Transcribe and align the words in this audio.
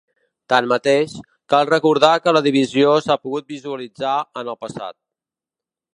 Tanmateix, 0.53 1.13
cal 1.53 1.67
recordar 1.69 2.09
que 2.23 2.35
la 2.37 2.43
divisió 2.49 2.95
s’ha 3.09 3.19
pogut 3.27 3.55
visualitzar 3.57 4.19
en 4.43 4.51
el 4.55 4.59
passat. 4.67 4.99